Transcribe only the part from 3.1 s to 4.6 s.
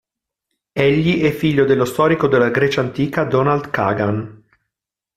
Donald Kagan.